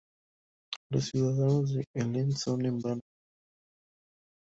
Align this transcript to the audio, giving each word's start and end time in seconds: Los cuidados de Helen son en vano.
Los 0.91 1.11
cuidados 1.11 1.73
de 1.75 1.85
Helen 1.93 2.31
son 2.31 2.65
en 2.65 2.79
vano. 2.79 3.01